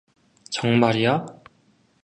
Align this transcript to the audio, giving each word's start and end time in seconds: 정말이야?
정말이야? 0.49 1.25